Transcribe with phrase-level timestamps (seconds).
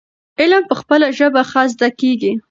[0.41, 2.31] علم په خپله ژبه ښه زده کيږي.